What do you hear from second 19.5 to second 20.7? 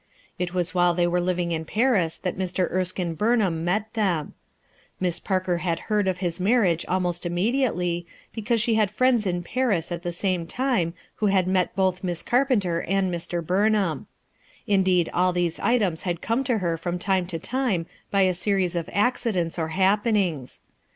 or happenings.